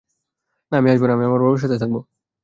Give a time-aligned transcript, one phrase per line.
[0.71, 1.95] না, আমি আসবো না, আমি বাবার সাথে থাকব।